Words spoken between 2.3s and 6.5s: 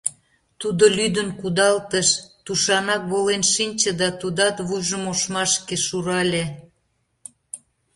тушанак волен шинче да тудат вуйжым ошмашке шурале.